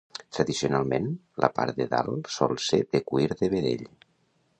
Tradicionalment, 0.35 1.03
la 1.45 1.49
part 1.59 1.77
de 1.81 1.87
dalt 1.91 2.31
sol 2.37 2.57
ser 2.69 2.81
de 2.97 3.03
cuir 3.11 3.29
de 3.43 3.51
vedell. 3.53 3.85